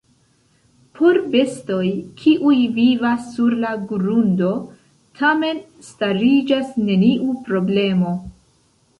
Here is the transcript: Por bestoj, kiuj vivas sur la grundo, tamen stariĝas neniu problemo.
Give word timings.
Por 0.99 1.17
bestoj, 1.33 1.89
kiuj 2.21 2.53
vivas 2.77 3.27
sur 3.35 3.55
la 3.65 3.73
grundo, 3.91 4.49
tamen 5.19 5.59
stariĝas 5.89 6.73
neniu 6.87 7.37
problemo. 7.51 8.15